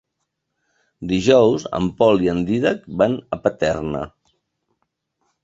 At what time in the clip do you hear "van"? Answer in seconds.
3.03-3.19